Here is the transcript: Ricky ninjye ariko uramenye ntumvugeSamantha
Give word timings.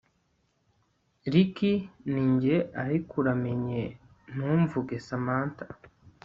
Ricky 1.33 1.73
ninjye 2.11 2.55
ariko 2.83 3.11
uramenye 3.21 3.81
ntumvugeSamantha 4.33 5.65